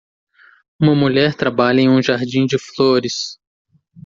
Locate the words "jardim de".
2.01-2.57